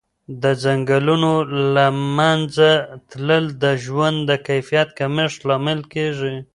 [0.43, 1.33] د ځنګلونو
[1.75, 1.85] له
[2.17, 2.69] منځه
[3.09, 6.35] تلل د ژوند د کیفیت کمښت لامل کېږي.